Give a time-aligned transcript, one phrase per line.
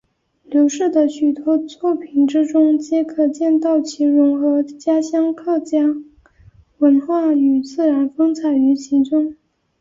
[0.45, 5.95] 刘氏的许多作品之中皆可见到其融合家乡客家
[6.79, 9.35] 文化与自然风采于其中。